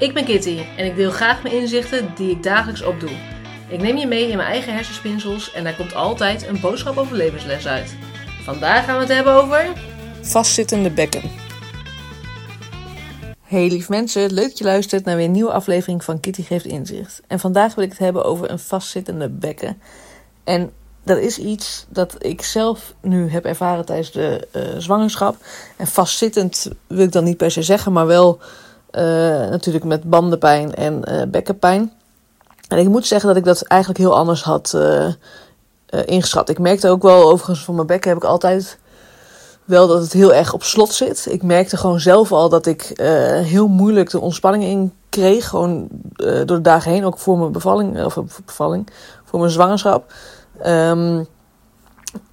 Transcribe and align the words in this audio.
Ik 0.00 0.14
ben 0.14 0.24
Kitty 0.24 0.58
en 0.76 0.86
ik 0.86 0.96
deel 0.96 1.10
graag 1.10 1.42
mijn 1.42 1.54
inzichten 1.54 2.12
die 2.14 2.30
ik 2.30 2.42
dagelijks 2.42 2.82
opdoe. 2.82 3.10
Ik 3.68 3.80
neem 3.80 3.96
je 3.96 4.06
mee 4.06 4.28
in 4.28 4.36
mijn 4.36 4.48
eigen 4.48 4.74
hersenspinsels 4.74 5.52
en 5.52 5.64
daar 5.64 5.76
komt 5.76 5.94
altijd 5.94 6.46
een 6.46 6.60
boodschap 6.60 6.96
over 6.96 7.16
levensles 7.16 7.66
uit. 7.66 7.96
Vandaag 8.42 8.84
gaan 8.84 8.94
we 8.94 9.00
het 9.00 9.12
hebben 9.12 9.32
over. 9.32 9.72
Vastzittende 10.20 10.90
bekken. 10.90 11.22
Hey 13.40 13.68
lief 13.68 13.88
mensen, 13.88 14.32
leuk 14.32 14.48
dat 14.48 14.58
je 14.58 14.64
luistert 14.64 15.04
naar 15.04 15.16
weer 15.16 15.24
een 15.24 15.30
nieuwe 15.30 15.52
aflevering 15.52 16.04
van 16.04 16.20
Kitty 16.20 16.42
Geeft 16.42 16.64
Inzicht. 16.64 17.20
En 17.26 17.40
vandaag 17.40 17.74
wil 17.74 17.84
ik 17.84 17.90
het 17.90 17.98
hebben 17.98 18.24
over 18.24 18.50
een 18.50 18.58
vastzittende 18.58 19.28
bekken. 19.28 19.80
En 20.44 20.70
dat 21.04 21.18
is 21.18 21.38
iets 21.38 21.86
dat 21.88 22.14
ik 22.18 22.42
zelf 22.42 22.94
nu 23.00 23.30
heb 23.30 23.44
ervaren 23.44 23.84
tijdens 23.84 24.12
de 24.12 24.48
uh, 24.56 24.62
zwangerschap. 24.78 25.36
En 25.76 25.86
vastzittend 25.86 26.70
wil 26.86 27.04
ik 27.04 27.12
dan 27.12 27.24
niet 27.24 27.36
per 27.36 27.50
se 27.50 27.62
zeggen, 27.62 27.92
maar 27.92 28.06
wel 28.06 28.40
uh, 28.92 29.02
natuurlijk 29.50 29.84
met 29.84 30.10
bandenpijn 30.10 30.74
en 30.74 31.02
uh, 31.08 31.22
bekkenpijn. 31.28 31.92
En 32.68 32.78
ik 32.78 32.88
moet 32.88 33.06
zeggen 33.06 33.28
dat 33.28 33.36
ik 33.36 33.44
dat 33.44 33.62
eigenlijk 33.62 34.00
heel 34.00 34.16
anders 34.16 34.42
had 34.42 34.78
ingeschat. 36.04 36.48
Ik 36.48 36.58
merkte 36.58 36.88
ook 36.88 37.02
wel, 37.02 37.30
overigens 37.30 37.64
van 37.64 37.74
mijn 37.74 37.86
bekken 37.86 38.10
heb 38.10 38.18
ik 38.18 38.28
altijd 38.28 38.78
wel 39.64 39.86
dat 39.86 40.02
het 40.02 40.12
heel 40.12 40.34
erg 40.34 40.52
op 40.52 40.62
slot 40.62 40.92
zit. 40.92 41.26
Ik 41.30 41.42
merkte 41.42 41.76
gewoon 41.76 42.00
zelf 42.00 42.32
al 42.32 42.48
dat 42.48 42.66
ik 42.66 42.92
heel 43.42 43.68
moeilijk 43.68 44.10
de 44.10 44.20
ontspanning 44.20 44.64
in 44.64 44.92
kreeg. 45.08 45.48
Gewoon 45.48 45.88
door 46.16 46.46
de 46.46 46.60
dagen 46.60 46.92
heen, 46.92 47.04
ook 47.04 47.18
voor 47.18 47.38
mijn 47.38 47.52
bevalling, 47.52 48.04
of 48.04 48.18
bevalling, 48.44 48.88
voor 49.24 49.38
mijn 49.38 49.50
zwangerschap. 49.50 50.12
Um, 50.66 51.26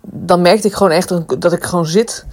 dan 0.01 0.41
merkte 0.41 0.67
ik 0.67 0.73
gewoon 0.73 0.91
echt 0.91 1.41
dat 1.41 1.53
ik 1.53 1.63
gewoon 1.63 1.87
zit. 1.87 2.25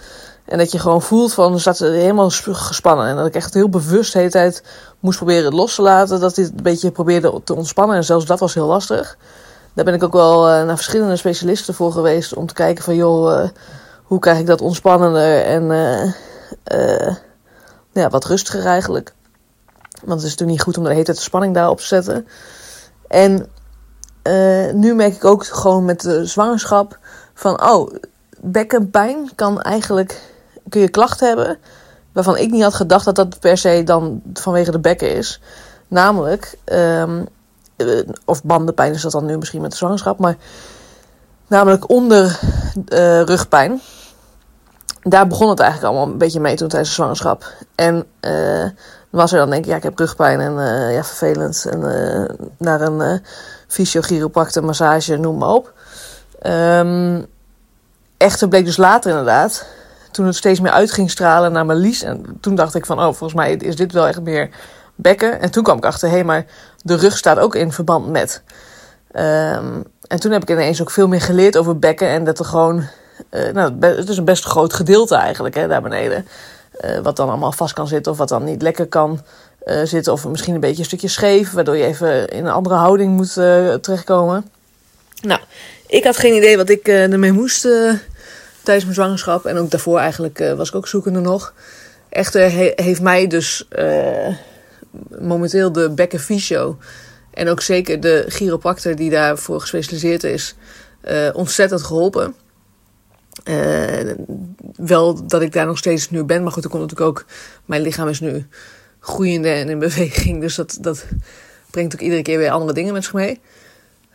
En 0.44 0.58
dat 0.58 0.72
je 0.72 0.78
gewoon 0.78 1.02
voelt 1.02 1.34
van, 1.34 1.60
staat 1.60 1.78
helemaal 1.78 2.30
gespannen. 2.30 3.06
En 3.06 3.16
dat 3.16 3.26
ik 3.26 3.34
echt 3.34 3.54
heel 3.54 3.68
bewust 3.68 4.12
de 4.12 4.18
hele 4.18 4.30
tijd 4.30 4.62
moest 5.00 5.16
proberen 5.16 5.44
het 5.44 5.54
los 5.54 5.74
te 5.74 5.82
laten. 5.82 6.20
Dat 6.20 6.34
dit 6.34 6.48
een 6.48 6.62
beetje 6.62 6.90
probeerde 6.90 7.40
te 7.44 7.54
ontspannen. 7.54 7.96
En 7.96 8.04
zelfs 8.04 8.26
dat 8.26 8.40
was 8.40 8.54
heel 8.54 8.66
lastig. 8.66 9.16
Daar 9.74 9.84
ben 9.84 9.94
ik 9.94 10.02
ook 10.02 10.12
wel 10.12 10.48
uh, 10.48 10.64
naar 10.64 10.76
verschillende 10.76 11.16
specialisten 11.16 11.74
voor 11.74 11.92
geweest. 11.92 12.34
Om 12.34 12.46
te 12.46 12.54
kijken 12.54 12.84
van, 12.84 12.96
joh, 12.96 13.42
uh, 13.42 13.48
hoe 14.02 14.18
krijg 14.18 14.38
ik 14.38 14.46
dat 14.46 14.60
ontspannender 14.60 15.42
en 15.44 15.62
uh, 16.72 17.14
ja, 17.92 18.08
wat 18.08 18.24
rustiger 18.24 18.66
eigenlijk. 18.66 19.14
Want 20.04 20.20
het 20.20 20.22
is 20.22 20.30
natuurlijk 20.30 20.50
niet 20.50 20.62
goed 20.62 20.78
om 20.78 20.84
de 20.84 20.90
hele 20.90 21.04
tijd 21.04 21.16
de 21.16 21.22
spanning 21.22 21.54
daarop 21.54 21.78
te 21.78 21.86
zetten. 21.86 22.26
En 23.08 23.48
nu 24.74 24.94
merk 24.94 25.14
ik 25.14 25.24
ook 25.24 25.46
gewoon 25.46 25.84
met 25.84 26.00
de 26.00 26.26
zwangerschap 26.26 26.98
van, 27.34 27.62
oh, 27.62 27.94
bekkenpijn 28.40 29.30
kan 29.34 29.62
eigenlijk, 29.62 30.33
kun 30.68 30.80
je 30.80 30.88
klachten 30.88 31.26
hebben 31.26 31.58
waarvan 32.12 32.36
ik 32.36 32.50
niet 32.50 32.62
had 32.62 32.74
gedacht 32.74 33.04
dat 33.04 33.16
dat 33.16 33.40
per 33.40 33.58
se 33.58 33.82
dan 33.84 34.22
vanwege 34.32 34.70
de 34.70 34.78
bekken 34.78 35.16
is. 35.16 35.40
Namelijk, 35.88 36.58
um, 36.64 37.26
of 38.24 38.42
bandenpijn 38.42 38.92
is 38.92 39.02
dat 39.02 39.12
dan 39.12 39.24
nu 39.24 39.38
misschien 39.38 39.60
met 39.60 39.70
de 39.70 39.76
zwangerschap, 39.76 40.18
maar 40.18 40.36
namelijk 41.46 41.90
onder 41.90 42.40
uh, 42.88 43.22
rugpijn. 43.22 43.80
Daar 45.02 45.26
begon 45.26 45.48
het 45.48 45.60
eigenlijk 45.60 45.90
allemaal 45.90 46.12
een 46.12 46.18
beetje 46.18 46.40
mee 46.40 46.56
toen 46.56 46.68
tijdens 46.68 46.90
de 46.90 46.94
zwangerschap. 46.94 47.52
En 47.74 48.06
uh, 48.20 48.68
was 49.10 49.32
er 49.32 49.38
dan 49.38 49.50
denk 49.50 49.64
ik, 49.64 49.70
ja, 49.70 49.76
ik 49.76 49.82
heb 49.82 49.98
rugpijn 49.98 50.40
en 50.40 50.52
ja, 50.92 51.04
vervelend. 51.04 51.66
En 51.70 51.80
naar 52.58 52.80
een 52.80 53.00
uh, 53.00 53.18
fysiochiropractor, 53.66 54.64
massage, 54.64 55.16
noem 55.16 55.38
maar 55.38 55.48
op. 55.48 55.72
Um, 56.46 57.26
echter 58.16 58.48
bleek 58.48 58.64
dus 58.64 58.76
later 58.76 59.10
inderdaad, 59.10 59.66
toen 60.14 60.26
het 60.26 60.36
steeds 60.36 60.60
meer 60.60 60.72
uit 60.72 60.92
ging 60.92 61.10
stralen 61.10 61.52
naar 61.52 61.66
mijn 61.66 61.78
lies. 61.78 62.02
En 62.02 62.36
toen 62.40 62.54
dacht 62.54 62.74
ik 62.74 62.86
van, 62.86 62.98
oh, 62.98 63.04
volgens 63.04 63.34
mij 63.34 63.52
is 63.52 63.76
dit 63.76 63.92
wel 63.92 64.06
echt 64.06 64.20
meer 64.20 64.48
bekken. 64.94 65.40
En 65.40 65.50
toen 65.50 65.62
kwam 65.62 65.76
ik 65.76 65.84
achter, 65.84 66.08
hé, 66.08 66.14
hey, 66.14 66.24
maar 66.24 66.44
de 66.82 66.96
rug 66.96 67.16
staat 67.16 67.38
ook 67.38 67.54
in 67.54 67.72
verband 67.72 68.10
met. 68.10 68.42
Um, 69.16 69.84
en 70.06 70.20
toen 70.20 70.32
heb 70.32 70.42
ik 70.42 70.50
ineens 70.50 70.80
ook 70.80 70.90
veel 70.90 71.08
meer 71.08 71.20
geleerd 71.20 71.56
over 71.56 71.78
bekken. 71.78 72.08
En 72.08 72.24
dat 72.24 72.38
er 72.38 72.44
gewoon, 72.44 72.86
nou, 73.52 73.74
het 73.80 74.08
is 74.08 74.16
een 74.16 74.24
best 74.24 74.44
groot 74.44 74.72
gedeelte 74.72 75.14
eigenlijk, 75.14 75.54
hè, 75.54 75.68
daar 75.68 75.82
beneden. 75.82 76.26
Uh, 76.84 76.98
wat 76.98 77.16
dan 77.16 77.28
allemaal 77.28 77.52
vast 77.52 77.74
kan 77.74 77.88
zitten 77.88 78.12
of 78.12 78.18
wat 78.18 78.28
dan 78.28 78.44
niet 78.44 78.62
lekker 78.62 78.86
kan 78.86 79.20
uh, 79.64 79.80
zitten. 79.84 80.12
Of 80.12 80.28
misschien 80.28 80.54
een 80.54 80.60
beetje 80.60 80.78
een 80.78 80.84
stukje 80.84 81.08
scheef, 81.08 81.52
waardoor 81.52 81.76
je 81.76 81.84
even 81.84 82.28
in 82.28 82.44
een 82.46 82.52
andere 82.52 82.74
houding 82.74 83.16
moet 83.16 83.32
terechtkomen. 83.82 84.50
Nou, 85.22 85.40
ik 85.86 86.04
had 86.04 86.16
geen 86.16 86.34
idee 86.34 86.56
wat 86.56 86.68
ik 86.68 86.88
ermee 86.88 87.32
moest 87.32 87.68
tijdens 88.64 88.84
mijn 88.84 88.96
zwangerschap. 88.96 89.44
En 89.44 89.56
ook 89.56 89.70
daarvoor 89.70 89.98
eigenlijk 89.98 90.38
was 90.56 90.68
ik 90.68 90.74
ook 90.74 90.88
zoekende 90.88 91.20
nog. 91.20 91.54
Echter 92.08 92.52
he 92.52 92.72
heeft 92.76 93.00
mij 93.00 93.26
dus 93.26 93.68
momenteel 95.18 95.72
de 95.72 95.90
bekkenfysio 95.90 96.78
en 97.30 97.48
ook 97.48 97.60
zeker 97.60 98.00
de 98.00 98.24
chiropractor 98.28 98.96
die 98.96 99.10
daarvoor 99.10 99.60
gespecialiseerd 99.60 100.24
is, 100.24 100.54
ontzettend 101.32 101.82
geholpen. 101.82 102.34
Wel 104.76 105.26
dat 105.26 105.42
ik 105.42 105.52
daar 105.52 105.66
nog 105.66 105.78
steeds 105.78 106.10
nu 106.10 106.24
ben. 106.24 106.42
Maar 106.42 106.52
goed, 106.52 106.64
er 106.64 106.70
komt 106.70 106.82
natuurlijk 106.82 107.10
ook. 107.10 107.24
Mijn 107.64 107.82
lichaam 107.82 108.08
is 108.08 108.20
nu 108.20 108.46
groeiende 109.00 109.48
en 109.48 109.68
in 109.68 109.78
beweging. 109.78 110.40
Dus 110.40 110.54
dat, 110.54 110.78
dat 110.80 111.04
brengt 111.70 111.94
ook 111.94 112.00
iedere 112.00 112.22
keer 112.22 112.38
weer 112.38 112.50
andere 112.50 112.72
dingen 112.72 112.92
met 112.92 113.04
zich 113.04 113.12
mee. 113.12 113.40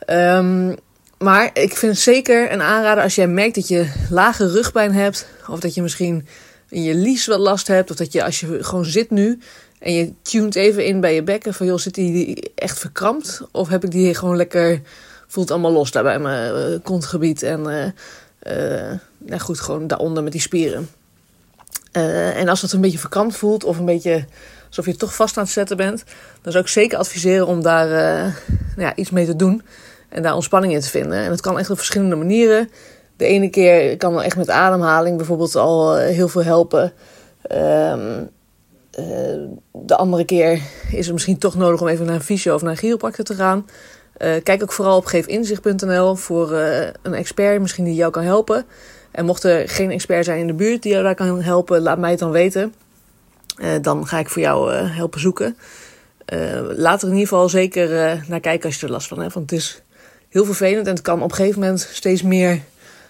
Um, 0.07 0.75
maar 1.19 1.49
ik 1.53 1.75
vind 1.75 1.91
het 1.91 2.01
zeker 2.01 2.51
een 2.51 2.61
aanrader 2.61 3.03
als 3.03 3.15
jij 3.15 3.27
merkt 3.27 3.55
dat 3.55 3.67
je 3.67 3.91
lage 4.09 4.51
rugpijn 4.51 4.93
hebt. 4.93 5.27
Of 5.47 5.59
dat 5.59 5.73
je 5.73 5.81
misschien 5.81 6.27
in 6.69 6.83
je 6.83 6.95
lies 6.95 7.27
wat 7.27 7.39
last 7.39 7.67
hebt. 7.67 7.89
Of 7.89 7.95
dat 7.95 8.11
je 8.11 8.23
als 8.23 8.39
je 8.39 8.63
gewoon 8.63 8.85
zit 8.85 9.09
nu. 9.09 9.39
En 9.79 9.93
je 9.93 10.13
tunt 10.21 10.55
even 10.55 10.85
in 10.85 10.99
bij 10.99 11.15
je 11.15 11.23
bekken. 11.23 11.53
Van 11.53 11.65
joh, 11.65 11.77
zit 11.77 11.93
die 11.93 12.51
echt 12.55 12.79
verkrampt? 12.79 13.41
Of 13.51 13.69
heb 13.69 13.83
ik 13.83 13.91
die 13.91 14.15
gewoon 14.15 14.35
lekker. 14.35 14.81
Voelt 15.27 15.51
allemaal 15.51 15.71
los 15.71 15.91
daar 15.91 16.03
bij 16.03 16.19
mijn 16.19 16.71
uh, 16.71 16.77
kontgebied. 16.83 17.43
En 17.43 17.59
uh, 17.59 17.85
uh, 18.57 18.97
nou 19.17 19.39
goed, 19.39 19.59
gewoon 19.59 19.87
daaronder 19.87 20.23
met 20.23 20.31
die 20.31 20.41
spieren. 20.41 20.89
En 21.91 22.47
als 22.47 22.61
het 22.61 22.71
een 22.71 22.81
beetje 22.81 22.97
verkrampt 22.97 23.35
voelt 23.35 23.63
of 23.63 23.77
een 23.77 23.85
beetje 23.85 24.25
alsof 24.67 24.85
je 24.85 24.95
toch 24.95 25.15
vast 25.15 25.37
aan 25.37 25.43
het 25.43 25.51
zetten 25.51 25.77
bent, 25.77 26.03
dan 26.41 26.51
zou 26.51 26.63
ik 26.63 26.69
zeker 26.69 26.97
adviseren 26.97 27.47
om 27.47 27.61
daar 27.61 27.87
nou 28.75 28.87
ja, 28.87 28.95
iets 28.95 29.09
mee 29.09 29.25
te 29.25 29.35
doen 29.35 29.61
en 30.09 30.23
daar 30.23 30.35
ontspanning 30.35 30.73
in 30.73 30.79
te 30.79 30.89
vinden. 30.89 31.17
En 31.17 31.29
dat 31.29 31.41
kan 31.41 31.59
echt 31.59 31.69
op 31.69 31.77
verschillende 31.77 32.15
manieren. 32.15 32.69
De 33.17 33.25
ene 33.25 33.49
keer 33.49 33.97
kan 33.97 34.13
wel 34.13 34.23
echt 34.23 34.37
met 34.37 34.49
ademhaling 34.49 35.17
bijvoorbeeld 35.17 35.55
al 35.55 35.95
heel 35.95 36.27
veel 36.27 36.43
helpen. 36.43 36.93
Um, 37.51 38.29
de 39.71 39.95
andere 39.95 40.25
keer 40.25 40.61
is 40.91 41.05
het 41.05 41.13
misschien 41.13 41.37
toch 41.37 41.55
nodig 41.55 41.81
om 41.81 41.87
even 41.87 42.05
naar 42.05 42.15
een 42.15 42.21
fysio 42.21 42.55
of 42.55 42.61
naar 42.61 42.71
een 42.71 42.77
chiropractor 42.77 43.25
te 43.25 43.33
gaan. 43.33 43.65
Uh, 44.17 44.31
kijk 44.43 44.61
ook 44.61 44.71
vooral 44.71 44.97
op 44.97 45.05
geefinzicht.nl 45.05 46.15
voor 46.15 46.53
een 47.01 47.13
expert 47.13 47.61
misschien 47.61 47.83
die 47.83 47.95
jou 47.95 48.11
kan 48.11 48.23
helpen. 48.23 48.65
En 49.11 49.25
mocht 49.25 49.43
er 49.43 49.69
geen 49.69 49.91
expert 49.91 50.25
zijn 50.25 50.39
in 50.39 50.47
de 50.47 50.53
buurt 50.53 50.81
die 50.83 50.91
jou 50.91 51.03
daar 51.03 51.15
kan 51.15 51.41
helpen, 51.41 51.81
laat 51.81 51.97
mij 51.97 52.09
het 52.09 52.19
dan 52.19 52.31
weten. 52.31 52.73
Dan 53.81 54.07
ga 54.07 54.19
ik 54.19 54.29
voor 54.29 54.41
jou 54.41 54.73
helpen 54.73 55.19
zoeken. 55.19 55.57
laat 56.75 57.01
er 57.01 57.07
in 57.07 57.13
ieder 57.13 57.27
geval 57.27 57.49
zeker 57.49 57.89
naar 58.27 58.39
kijken 58.39 58.65
als 58.65 58.79
je 58.79 58.85
er 58.85 58.91
last 58.91 59.07
van 59.07 59.19
hebt. 59.19 59.33
Want 59.33 59.49
het 59.49 59.59
is 59.59 59.81
heel 60.29 60.45
vervelend 60.45 60.87
en 60.87 60.93
het 60.93 61.01
kan 61.01 61.21
op 61.21 61.29
een 61.29 61.35
gegeven 61.35 61.59
moment 61.59 61.89
steeds 61.91 62.21
meer 62.21 62.61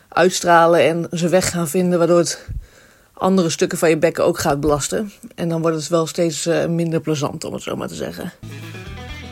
uitstralen 0.08 0.80
en 0.80 1.08
zijn 1.12 1.32
weg 1.32 1.50
gaan 1.50 1.68
vinden, 1.68 1.98
waardoor 1.98 2.18
het 2.18 2.46
andere 3.14 3.50
stukken 3.50 3.78
van 3.78 3.90
je 3.90 3.98
bekken 3.98 4.26
ook 4.26 4.40
gaat 4.40 4.60
belasten. 4.60 5.12
En 5.36 5.50
dan 5.50 5.62
wordt 5.62 5.78
het 5.78 5.88
wel 5.88 6.08
steeds 6.08 6.50
minder 6.68 7.02
plezant, 7.02 7.44
om 7.44 7.54
het 7.54 7.64
zo 7.64 7.76
maar 7.76 7.88
te 7.88 7.96
zeggen. 7.96 8.32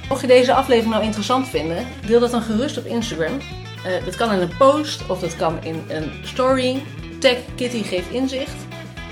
Mocht 0.09 0.21
je 0.21 0.27
deze 0.27 0.53
aflevering 0.53 0.93
nou 0.93 1.03
interessant 1.03 1.47
vinden, 1.47 1.85
deel 2.07 2.19
dat 2.19 2.31
dan 2.31 2.41
gerust 2.41 2.77
op 2.77 2.85
Instagram. 2.85 3.37
Uh, 3.37 4.05
dat 4.05 4.15
kan 4.15 4.31
in 4.31 4.39
een 4.39 4.57
post 4.57 5.09
of 5.09 5.19
dat 5.19 5.35
kan 5.35 5.63
in 5.63 5.83
een 5.87 6.11
story. 6.23 6.83
Tag 7.19 7.37
Kitty 7.55 7.83
geeft 7.83 8.09
inzicht. 8.09 8.55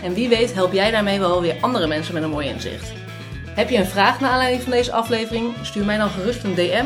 En 0.03 0.13
wie 0.13 0.29
weet 0.29 0.53
help 0.53 0.73
jij 0.73 0.91
daarmee 0.91 1.19
wel 1.19 1.41
weer 1.41 1.57
andere 1.61 1.87
mensen 1.87 2.13
met 2.13 2.23
een 2.23 2.29
mooi 2.29 2.47
inzicht. 2.47 2.91
Heb 3.47 3.69
je 3.69 3.77
een 3.77 3.85
vraag 3.85 4.19
naar 4.19 4.31
aanleiding 4.31 4.63
van 4.63 4.71
deze 4.71 4.91
aflevering? 4.91 5.53
Stuur 5.61 5.85
mij 5.85 5.97
dan 5.97 6.09
gerust 6.09 6.43
een 6.43 6.55
DM 6.55 6.85